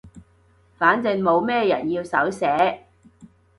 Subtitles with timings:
[0.79, 2.87] 反正冇咩人要手寫